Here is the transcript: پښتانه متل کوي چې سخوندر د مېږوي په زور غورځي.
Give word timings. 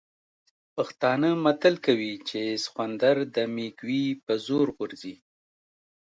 پښتانه 0.75 1.29
متل 1.45 1.75
کوي 1.85 2.13
چې 2.29 2.39
سخوندر 2.63 3.15
د 3.35 3.37
مېږوي 3.55 4.05
په 4.25 4.33
زور 4.47 4.67
غورځي. 4.77 5.15